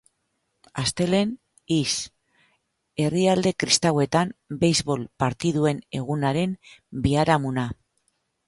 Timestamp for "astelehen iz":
0.83-1.91